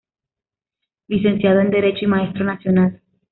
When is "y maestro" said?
2.05-2.43